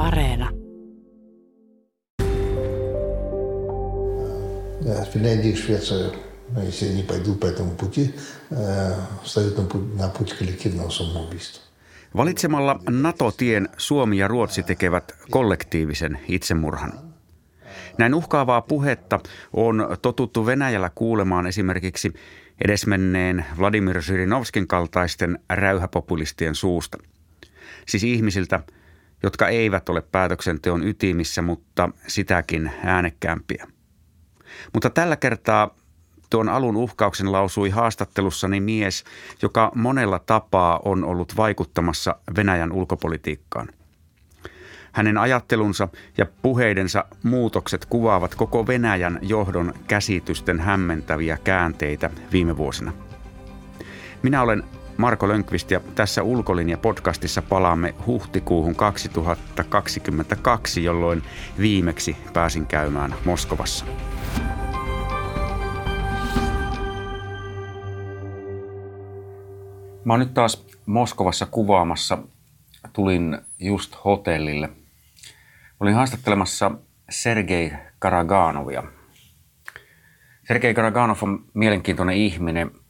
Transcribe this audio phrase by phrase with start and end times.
[0.00, 0.50] Areena.
[5.12, 6.12] Финляндия и Швеция,
[6.64, 8.14] если они пойдут по этому пути,
[9.22, 11.62] встают на путь, на путь коллективного самоубийства.
[12.16, 16.92] Valitsemalla NATO-tien Suomi ja Ruotsi tekevät kollektiivisen itsemurhan.
[17.98, 19.20] Näin uhkaavaa puhetta
[19.52, 22.12] on totuttu Venäjällä kuulemaan esimerkiksi
[22.64, 26.98] edesmenneen Vladimir Zyrinovskin kaltaisten räyhäpopulistien suusta.
[27.86, 28.60] Siis ihmisiltä,
[29.23, 33.67] jotka eivät ole päätöksenteon ytimissä, mutta sitäkin äänekkäämpiä.
[34.73, 35.75] Mutta tällä kertaa
[36.29, 39.03] tuon alun uhkauksen lausui haastattelussani mies,
[39.41, 43.69] joka monella tapaa on ollut vaikuttamassa Venäjän ulkopolitiikkaan.
[44.91, 52.93] Hänen ajattelunsa ja puheidensa muutokset kuvaavat koko Venäjän johdon käsitysten hämmentäviä käänteitä viime vuosina.
[54.23, 54.63] Minä olen
[55.01, 61.23] Marko Lönkvist ja tässä Ulkolinja-podcastissa palaamme huhtikuuhun 2022, jolloin
[61.59, 63.85] viimeksi pääsin käymään Moskovassa.
[70.05, 72.17] Mä oon nyt taas Moskovassa kuvaamassa.
[72.93, 74.69] Tulin just hotellille.
[75.79, 76.71] Olin haastattelemassa
[77.09, 78.83] Sergei Karaganovia.
[80.47, 82.80] Sergei Karaganov on mielenkiintoinen ihminen.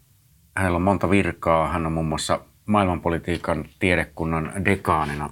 [0.55, 1.67] Hänellä on monta virkaa.
[1.67, 5.29] Hän on muun muassa maailmanpolitiikan tiedekunnan dekaanina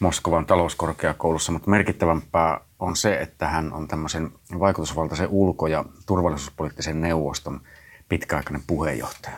[0.00, 7.60] Moskovan talouskorkeakoulussa, mutta merkittävämpää on se, että hän on tämmöisen vaikutusvaltaisen ulko- ja turvallisuuspoliittisen neuvoston
[8.08, 9.36] pitkäaikainen puheenjohtaja.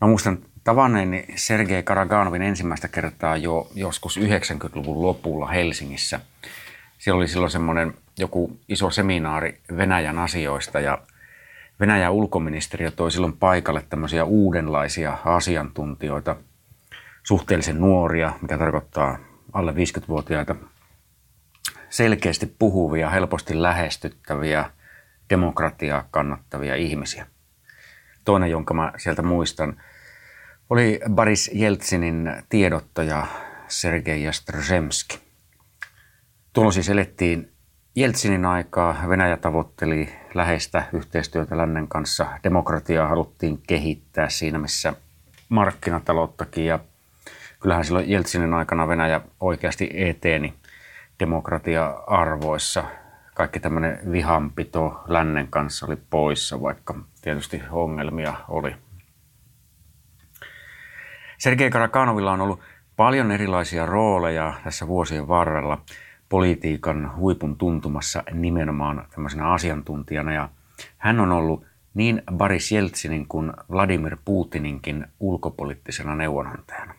[0.00, 6.20] Mä muistan tavanneeni Sergei Karaganovin ensimmäistä kertaa jo joskus 90-luvun lopulla Helsingissä.
[6.98, 10.98] Siellä oli silloin semmoinen joku iso seminaari Venäjän asioista ja
[11.80, 16.36] Venäjän ulkoministeriö toi silloin paikalle tämmöisiä uudenlaisia asiantuntijoita,
[17.22, 19.18] suhteellisen nuoria, mikä tarkoittaa
[19.52, 20.56] alle 50-vuotiaita,
[21.90, 24.70] selkeästi puhuvia, helposti lähestyttäviä,
[25.30, 27.26] demokratiaa kannattavia ihmisiä.
[28.24, 29.82] Toinen, jonka mä sieltä muistan,
[30.70, 33.26] oli Boris Jeltsinin tiedottaja
[33.68, 35.18] Sergei Jastrozemski.
[36.52, 37.52] Tuolloin siis elettiin
[37.94, 38.96] Jeltsinin aikaa.
[39.08, 42.26] Venäjä tavoitteli läheistä yhteistyötä lännen kanssa.
[42.44, 44.92] Demokratiaa haluttiin kehittää siinä, missä
[45.48, 46.66] markkinatalouttakin.
[46.66, 46.78] Ja
[47.60, 50.54] kyllähän silloin Jeltsinin aikana Venäjä oikeasti eteeni
[51.20, 52.84] demokratia-arvoissa.
[53.34, 58.76] Kaikki tämmöinen vihanpito lännen kanssa oli poissa, vaikka tietysti ongelmia oli.
[61.38, 62.60] Sergei Karakanovilla on ollut
[62.96, 65.82] paljon erilaisia rooleja tässä vuosien varrella
[66.30, 70.48] politiikan huipun tuntumassa nimenomaan tämmöisenä asiantuntijana ja
[70.98, 76.94] hän on ollut niin Boris Jeltsinin kuin Vladimir Putininkin ulkopoliittisena neuvonantajana.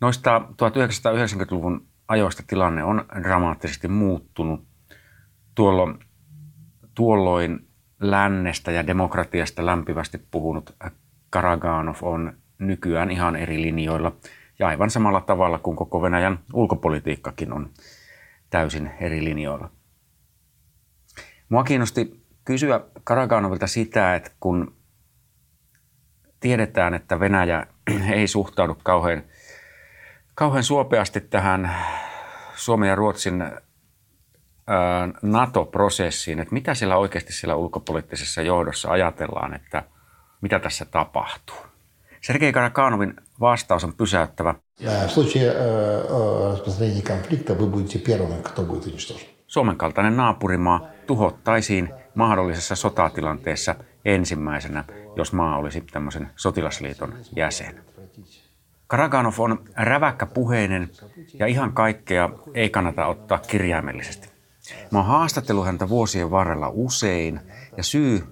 [0.00, 4.64] Noista 1990-luvun ajoista tilanne on dramaattisesti muuttunut.
[5.54, 5.98] Tuolloin,
[6.94, 7.68] tuolloin
[8.00, 10.76] lännestä ja demokratiasta lämpivästi puhunut
[11.30, 14.12] Karaganov on nykyään ihan eri linjoilla
[14.60, 17.70] ja aivan samalla tavalla kuin koko Venäjän ulkopolitiikkakin on
[18.50, 19.70] täysin eri linjoilla.
[21.48, 24.74] Mua kiinnosti kysyä Karaganovilta sitä, että kun
[26.40, 27.66] tiedetään, että Venäjä
[28.14, 29.22] ei suhtaudu kauhean,
[30.34, 31.76] kauhean suopeasti tähän
[32.54, 33.44] Suomen ja Ruotsin
[35.22, 39.82] NATO-prosessiin, että mitä siellä oikeasti siellä ulkopoliittisessa johdossa ajatellaan, että–
[40.40, 41.69] mitä tässä tapahtuu.
[42.20, 44.54] Sergei Karakanovin vastaus on pysäyttävä.
[49.46, 54.84] Suomen kaltainen naapurimaa tuhottaisiin mahdollisessa sotatilanteessa ensimmäisenä,
[55.16, 57.84] jos maa olisi tämmöisen sotilasliiton jäsen.
[58.86, 60.90] Karaganov on räväkkä puheinen
[61.38, 64.28] ja ihan kaikkea ei kannata ottaa kirjaimellisesti.
[64.90, 67.40] Mä oon haastatellut häntä vuosien varrella usein
[67.76, 68.24] ja syy,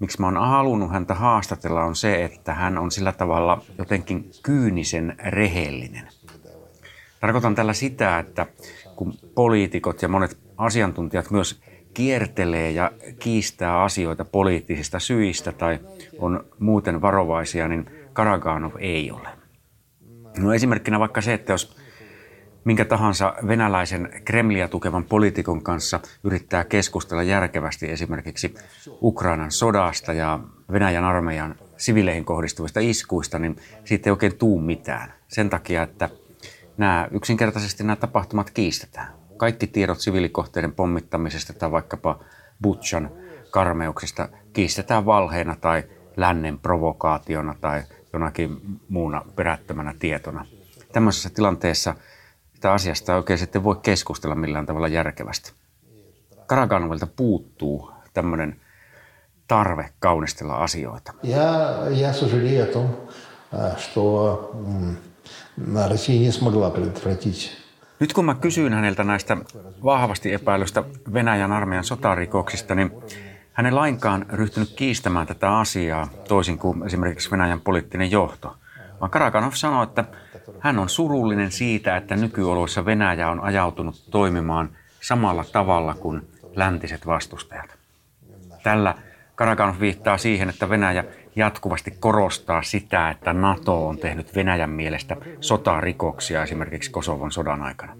[0.00, 5.16] miksi mä oon halunnut häntä haastatella, on se, että hän on sillä tavalla jotenkin kyynisen
[5.18, 6.08] rehellinen.
[7.20, 8.46] Tarkoitan tällä sitä, että
[8.96, 11.60] kun poliitikot ja monet asiantuntijat myös
[11.94, 15.78] kiertelee ja kiistää asioita poliittisista syistä tai
[16.18, 19.28] on muuten varovaisia, niin Karaganov ei ole.
[20.38, 21.76] No esimerkkinä vaikka se, että jos
[22.64, 28.54] minkä tahansa venäläisen Kremliä tukevan poliitikon kanssa yrittää keskustella järkevästi esimerkiksi
[29.02, 30.40] Ukrainan sodasta ja
[30.72, 35.12] Venäjän armeijan sivileihin kohdistuvista iskuista, niin siitä ei oikein tuu mitään.
[35.28, 36.08] Sen takia, että
[36.76, 39.08] nämä, yksinkertaisesti nämä tapahtumat kiistetään.
[39.36, 42.20] Kaikki tiedot siviilikohteiden pommittamisesta tai vaikkapa
[42.62, 43.10] Butchan
[43.50, 45.82] karmeuksista kiistetään valheena tai
[46.16, 47.82] lännen provokaationa tai
[48.12, 50.46] jonakin muuna perättömänä tietona.
[50.92, 51.94] tämmöisessä tilanteessa
[52.63, 55.53] sitä asiasta ei oikein sitten voi keskustella millään tavalla järkevästi.
[56.45, 58.55] Karaganovilta puuttuu tämmöinen
[59.47, 61.13] tarve kaunistella asioita.
[61.23, 61.39] Я,
[61.89, 62.85] я сожалею о том,
[63.53, 64.95] э, что м,
[65.89, 67.59] Россия не смогла предотвратить
[67.99, 69.37] Nyt kun mä kysyin häneltä näistä
[69.83, 70.83] vahvasti epäilystä
[71.13, 72.91] Venäjän armeijan sotarikoksista, niin
[73.53, 78.55] hän ei lainkaan ryhtynyt kiistämään tätä asiaa, toisin kuin esimerkiksi Venäjän poliittinen johto.
[79.01, 80.03] Vaan Karakanov sanoi, että
[80.60, 84.68] hän on surullinen siitä, että nykyoloissa Venäjä on ajautunut toimimaan
[85.00, 87.76] samalla tavalla kuin läntiset vastustajat.
[88.62, 88.94] Tällä
[89.34, 91.04] Karakanov viittaa siihen, että Venäjä
[91.36, 97.96] jatkuvasti korostaa sitä, että NATO on tehnyt Venäjän mielestä sotarikoksia esimerkiksi Kosovon sodan aikana.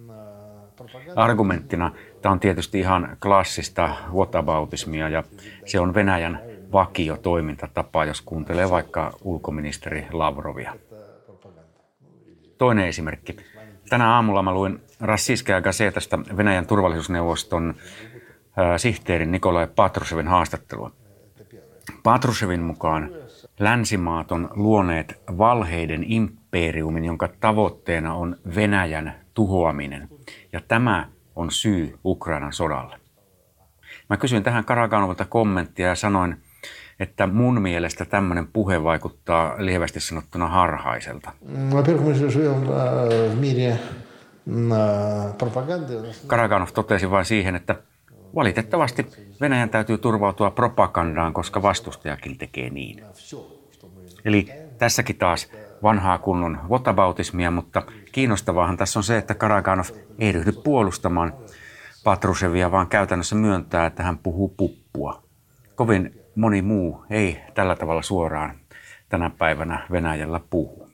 [1.16, 1.92] Argumenttina
[2.22, 5.22] tämä on tietysti ihan klassista whataboutismia ja
[5.66, 6.40] se on Venäjän
[6.72, 10.74] vakio toimintatapa, jos kuuntelee vaikka ulkoministeri Lavrovia.
[12.58, 13.36] Toinen esimerkki.
[13.88, 17.74] Tänä aamulla mä luin Rassiskaya Gazetasta Venäjän turvallisuusneuvoston
[18.76, 20.90] sihteerin Nikolai Patrusevin haastattelua.
[22.02, 23.10] Patrusevin mukaan
[23.58, 30.08] länsimaat on luoneet valheiden imperiumin, jonka tavoitteena on Venäjän tuhoaminen.
[30.52, 33.00] Ja tämä on syy Ukrainan sodalle.
[34.10, 36.36] Mä kysyin tähän Karaganovalta kommenttia ja sanoin,
[37.00, 41.32] että mun mielestä tämmöinen puhe vaikuttaa lievästi sanottuna harhaiselta.
[46.26, 47.76] Karaganov totesi vain siihen, että
[48.34, 49.06] valitettavasti
[49.40, 53.04] Venäjän täytyy turvautua propagandaan, koska vastustajakin tekee niin.
[54.24, 54.48] Eli
[54.78, 55.50] tässäkin taas
[55.82, 57.82] vanhaa kunnon whataboutismia, mutta
[58.12, 59.86] kiinnostavaahan tässä on se, että Karaganov
[60.18, 61.34] ei ryhdy puolustamaan
[62.04, 65.22] Patrusevia, vaan käytännössä myöntää, että hän puhuu puppua.
[65.74, 68.60] Kovin moni muu ei tällä tavalla suoraan
[69.08, 70.88] tänä päivänä Venäjällä puhu.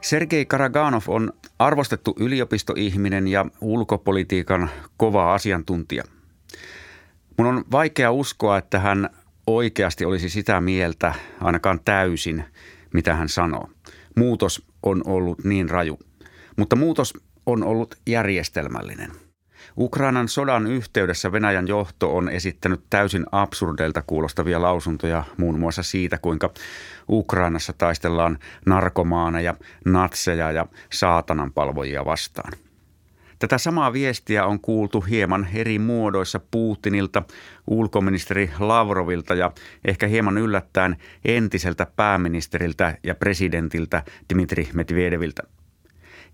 [0.00, 6.04] Sergei Karaganov on arvostettu yliopistoihminen ja ulkopolitiikan kova asiantuntija.
[7.38, 9.10] Mun on vaikea uskoa, että hän
[9.46, 12.44] oikeasti olisi sitä mieltä, ainakaan täysin,
[12.94, 13.70] mitä hän sanoo.
[14.16, 15.98] Muutos on ollut niin raju,
[16.56, 17.14] mutta muutos
[17.46, 19.27] on ollut järjestelmällinen.
[19.78, 26.50] Ukrainan sodan yhteydessä Venäjän johto on esittänyt täysin absurdeilta kuulostavia lausuntoja muun muassa siitä, kuinka
[27.08, 29.54] Ukrainassa taistellaan narkomaaneja,
[29.84, 32.52] natseja ja saatananpalvojia vastaan–
[33.38, 37.22] Tätä samaa viestiä on kuultu hieman eri muodoissa Putinilta,
[37.66, 39.52] ulkoministeri Lavrovilta ja
[39.84, 44.02] ehkä hieman yllättäen entiseltä pääministeriltä ja presidentiltä
[44.34, 45.42] Dmitri Medvedeviltä.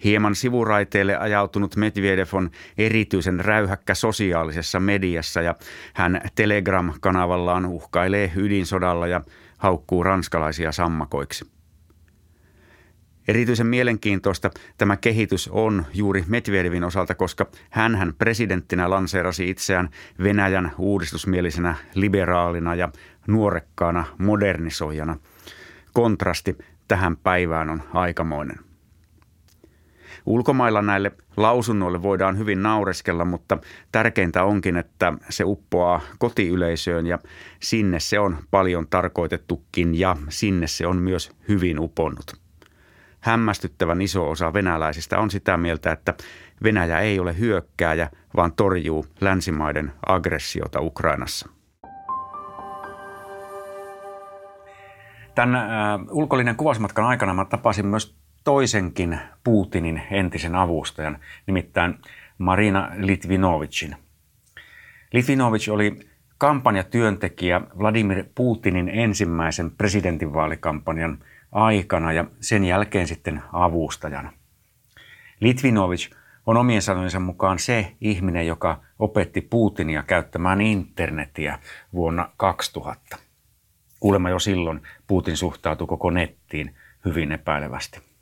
[0.04, 5.54] Hieman sivuraiteelle ajautunut Medvedev on erityisen räyhäkkä sosiaalisessa mediassa ja
[5.94, 9.20] hän Telegram-kanavallaan uhkailee ydinsodalla ja
[9.58, 11.54] haukkuu ranskalaisia sammakoiksi.
[13.28, 19.88] Erityisen mielenkiintoista tämä kehitys on juuri Medvedevin osalta, koska hän presidenttinä lanseerasi itseään
[20.22, 22.88] Venäjän uudistusmielisenä liberaalina ja
[23.26, 25.18] nuorekkaana modernisoijana.
[25.92, 26.58] Kontrasti
[26.88, 28.73] tähän päivään on aikamoinen.
[30.26, 33.58] Ulkomailla näille lausunnoille voidaan hyvin naureskella, mutta
[33.92, 37.18] tärkeintä onkin, että se uppoaa kotiyleisöön ja
[37.60, 42.44] sinne se on paljon tarkoitettukin ja sinne se on myös hyvin uponnut
[43.24, 46.14] hämmästyttävän iso osa venäläisistä on sitä mieltä, että
[46.62, 51.48] Venäjä ei ole hyökkääjä, vaan torjuu länsimaiden aggressiota Ukrainassa.
[55.34, 61.98] Tämän äh, ulkollinen kuvasmatkan aikana mä tapasin myös toisenkin Putinin entisen avustajan, nimittäin
[62.38, 63.96] Marina Litvinovicin.
[65.12, 65.98] Litvinovic oli
[66.38, 71.18] kampanjatyöntekijä Vladimir Putinin ensimmäisen presidentinvaalikampanjan–
[71.54, 74.32] aikana ja sen jälkeen sitten avustajana.
[75.40, 76.10] Litvinovic
[76.46, 81.58] on omien sanojensa mukaan se ihminen, joka opetti Putinia käyttämään internetiä
[81.92, 83.16] vuonna 2000.
[84.00, 86.74] Kuulemma jo silloin Putin suhtautui koko nettiin
[87.04, 88.13] hyvin epäilevästi.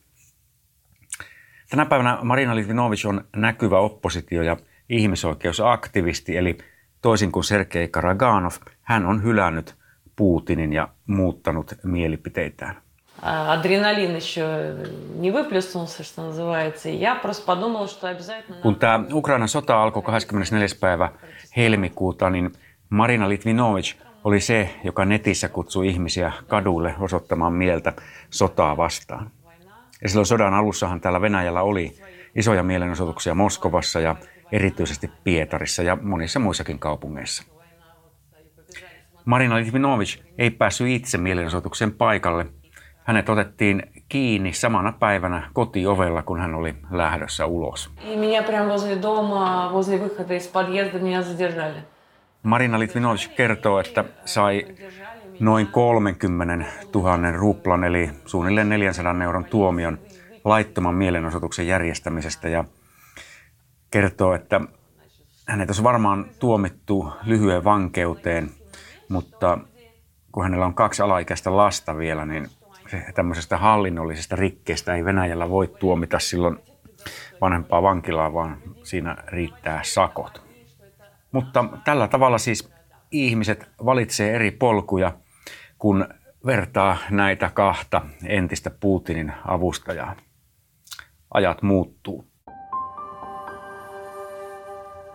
[1.71, 4.57] Tänä päivänä Marina Litvinovic on näkyvä oppositio- ja
[4.89, 6.57] ihmisoikeusaktivisti, eli
[7.01, 9.75] toisin kuin Sergei Karaganov, hän on hylännyt
[10.15, 12.81] Putinin ja muuttanut mielipiteitään
[13.21, 14.75] адреналин еще
[15.15, 16.89] не выплеснулся, что называется.
[16.89, 18.61] я просто подумала, что обязательно...
[18.61, 20.67] Kun tämä Ukrainan sota alkoi 24.
[20.79, 21.11] päivä
[21.57, 22.51] helmikuuta, niin
[22.89, 23.93] Marina Litvinovic
[24.23, 27.93] oli se, joka netissä kutsui ihmisiä kadulle osoittamaan mieltä
[28.29, 29.31] sotaa vastaan.
[30.02, 31.94] Ja silloin sodan alussahan täällä Venäjällä oli
[32.34, 34.16] isoja mielenosoituksia Moskovassa ja
[34.52, 37.44] erityisesti Pietarissa ja monissa muissakin kaupungeissa.
[39.24, 42.46] Marina Litvinovic ei päässyt itse mielenosoituksen paikalle.
[43.04, 47.90] Hänet otettiin kiinni samana päivänä kotiovella, kun hän oli lähdössä ulos.
[52.42, 54.66] Marina Litvinovic kertoo, että sai
[55.42, 59.98] noin 30 000 ruplan eli suunnilleen 400 euron tuomion
[60.44, 62.64] laittoman mielenosoituksen järjestämisestä ja
[63.90, 64.60] kertoo, että
[65.48, 68.50] hänet olisi varmaan tuomittu lyhyen vankeuteen,
[69.08, 69.58] mutta
[70.32, 72.48] kun hänellä on kaksi alaikäistä lasta vielä, niin
[72.90, 76.58] se, tämmöisestä hallinnollisesta rikkeestä ei Venäjällä voi tuomita silloin
[77.40, 80.42] vanhempaa vankilaa, vaan siinä riittää sakot.
[81.32, 82.72] Mutta tällä tavalla siis
[83.10, 85.12] ihmiset valitsee eri polkuja,
[85.82, 86.08] kun
[86.46, 90.16] vertaa näitä kahta entistä Putinin avustajaa.
[91.34, 92.26] Ajat muuttuu.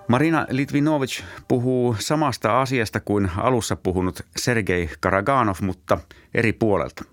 [0.08, 5.98] Marina Litvinovich puhuu samasta asiasta kuin alussa puhunut Sergei Karaganov, mutta
[6.34, 7.04] eri puolelta.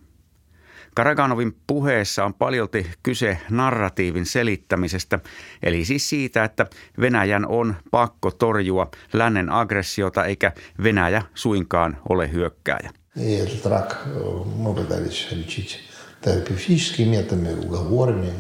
[0.95, 5.19] Karaganovin puheessa on paljolti kyse narratiivin selittämisestä,
[5.63, 6.67] eli siis siitä, että
[7.01, 12.91] Venäjän on pakko torjua lännen aggressiota eikä Venäjä suinkaan ole hyökkääjä.
[13.16, 15.80] И этот рак э, мы пытались лечить
[16.22, 18.34] терапевтическими методами, уговорами.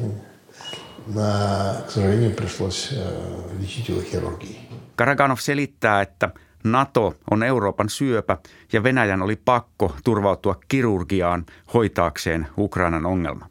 [1.07, 4.69] Но, к сожалению, пришлось э, лечить его хирургией.
[4.95, 6.29] Karaganov selittää, että
[6.63, 8.37] NATO on Euroopan syöpä
[8.73, 13.47] ja Venäjän oli pakko turvautua kirurgiaan hoitaakseen Ukrainan ongelma.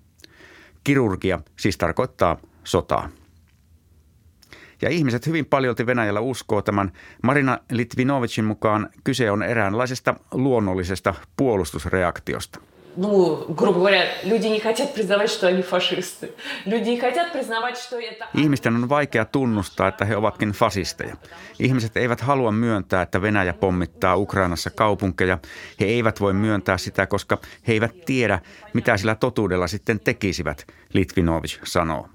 [0.84, 3.08] Kirurgia siis tarkoittaa sotaa.
[4.82, 6.92] Ja ihmiset hyvin paljolti Venäjällä uskoo tämän.
[7.22, 12.60] Marina Litvinovicin mukaan kyse on eräänlaisesta luonnollisesta puolustusreaktiosta.
[12.96, 16.32] Ну, грубо говоря, люди не хотят признавать, что они фашисты.
[16.66, 18.26] Люди не хотят признавать, что это...
[18.34, 21.16] Ihmisten on vaikea tunnustaa, että he ovatkin fasisteja.
[21.58, 25.38] Ihmiset eivät halua myöntää, että Venäjä pommittaa Ukrainassa kaupunkeja.
[25.80, 28.40] He eivät voi myöntää sitä, koska he eivät tiedä,
[28.72, 32.08] mitä sillä totuudella sitten tekisivät, Litvinovich sanoo.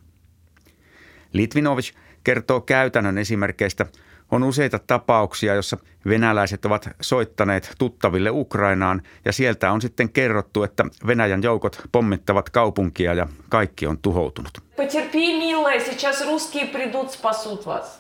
[1.34, 1.94] Litvinovich
[2.28, 3.86] kertoo käytännön esimerkkeistä.
[4.32, 10.86] On useita tapauksia, joissa venäläiset ovat soittaneet tuttaville Ukrainaan ja sieltä on sitten kerrottu, että
[11.08, 14.52] Venäjän joukot pommittavat kaupunkia ja kaikki on tuhoutunut.
[14.76, 18.00] Потерпи, милая, сейчас русские придут, спасут вас.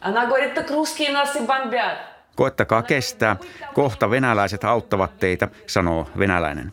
[0.00, 1.98] Она говорит, так русские нас и бомбят.
[2.36, 3.36] Koettakaa kestää,
[3.74, 6.72] kohta venäläiset auttavat teitä, sanoo venäläinen.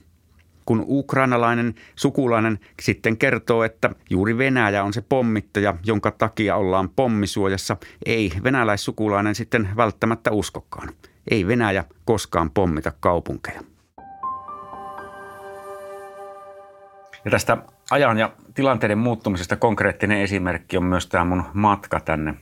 [0.66, 7.76] Kun ukrainalainen sukulainen sitten kertoo, että juuri Venäjä on se pommittaja, jonka takia ollaan pommisuojassa,
[8.06, 10.88] ei venäläissukulainen sitten välttämättä uskokaan.
[11.30, 13.60] Ei Venäjä koskaan pommita kaupunkeja.
[17.24, 17.56] Ja tästä
[17.90, 22.34] ajan ja tilanteiden muuttumisesta konkreettinen esimerkki on myös tämä mun matka tänne,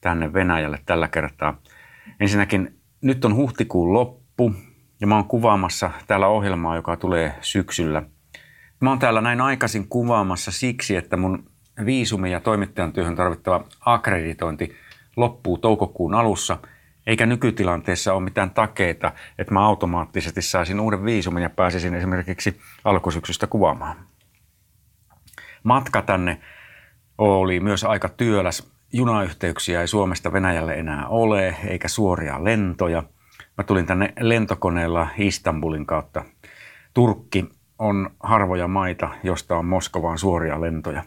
[0.00, 1.60] tänne Venäjälle tällä kertaa.
[2.20, 4.54] Ensinnäkin nyt on huhtikuun loppu
[5.00, 8.02] ja mä oon kuvaamassa täällä ohjelmaa, joka tulee syksyllä.
[8.80, 11.44] Mä oon täällä näin aikaisin kuvaamassa siksi, että mun
[11.84, 14.76] viisumi ja toimittajan työhön tarvittava akkreditointi
[15.16, 16.58] loppuu toukokuun alussa,
[17.06, 23.46] eikä nykytilanteessa ole mitään takeita, että mä automaattisesti saisin uuden viisumin ja pääsisin esimerkiksi alkusyksystä
[23.46, 23.96] kuvaamaan.
[25.62, 26.40] Matka tänne
[27.18, 28.72] oli myös aika työläs.
[28.92, 33.02] Junayhteyksiä ei Suomesta Venäjälle enää ole, eikä suoria lentoja–
[33.58, 36.24] Mä tulin tänne lentokoneella Istanbulin kautta.
[36.94, 37.48] Turkki
[37.78, 41.02] on harvoja maita, josta on Moskovaan suoria lentoja.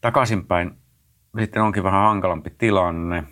[0.00, 0.70] Takaisinpäin
[1.40, 3.24] sitten onkin vähän hankalampi tilanne.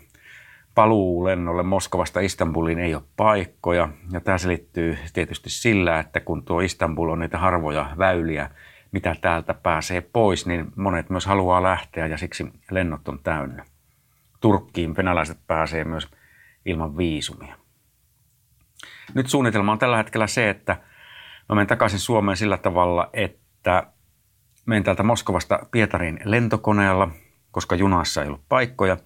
[0.75, 3.89] Paluulennolle Moskovasta Istanbuliin ei ole paikkoja.
[4.11, 8.49] Ja tämä selittyy tietysti sillä, että kun tuo Istanbul on niitä harvoja väyliä,
[8.91, 13.65] mitä täältä pääsee pois, niin monet myös haluaa lähteä ja siksi lennot on täynnä.
[14.39, 16.07] Turkkiin venäläiset pääsee myös
[16.65, 17.55] ilman viisumia.
[19.13, 20.77] Nyt suunnitelma on tällä hetkellä se, että
[21.49, 23.87] mä menen takaisin Suomeen sillä tavalla, että
[24.65, 27.09] menen täältä Moskovasta Pietariin lentokoneella,
[27.51, 28.97] koska junassa ei ollut paikkoja,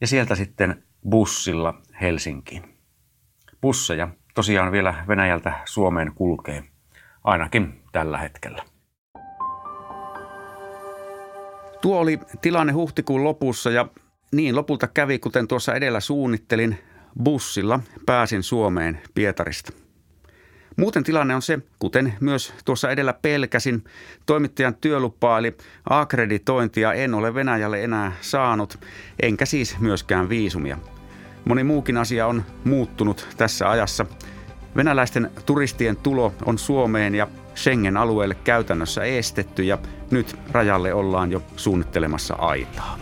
[0.00, 2.78] ja sieltä sitten bussilla Helsinkiin.
[3.60, 6.64] Busseja tosiaan vielä Venäjältä Suomeen kulkee,
[7.24, 8.62] ainakin tällä hetkellä.
[11.82, 13.88] Tuo oli tilanne huhtikuun lopussa ja
[14.32, 16.78] niin lopulta kävi, kuten tuossa edellä suunnittelin,
[17.24, 19.72] bussilla pääsin Suomeen Pietarista.
[20.76, 23.84] Muuten tilanne on se, kuten myös tuossa edellä pelkäsin,
[24.26, 25.56] toimittajan työlupaa eli
[25.90, 28.78] akkreditointia en ole Venäjälle enää saanut,
[29.22, 30.78] enkä siis myöskään viisumia.
[31.44, 34.06] Moni muukin asia on muuttunut tässä ajassa.
[34.76, 39.78] Venäläisten turistien tulo on Suomeen ja Schengen-alueelle käytännössä estetty ja
[40.10, 42.98] nyt rajalle ollaan jo suunnittelemassa aitaa.